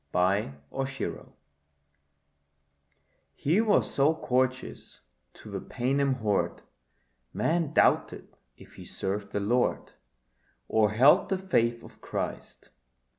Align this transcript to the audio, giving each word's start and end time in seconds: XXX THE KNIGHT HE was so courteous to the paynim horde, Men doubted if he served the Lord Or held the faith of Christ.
XXX 0.15 0.53
THE 0.71 1.13
KNIGHT 1.13 1.25
HE 3.35 3.61
was 3.61 3.93
so 3.93 4.15
courteous 4.15 4.99
to 5.35 5.51
the 5.51 5.59
paynim 5.59 6.15
horde, 6.15 6.63
Men 7.35 7.71
doubted 7.71 8.35
if 8.57 8.77
he 8.77 8.83
served 8.85 9.31
the 9.31 9.39
Lord 9.39 9.91
Or 10.67 10.89
held 10.89 11.29
the 11.29 11.37
faith 11.37 11.83
of 11.83 12.01
Christ. 12.01 12.69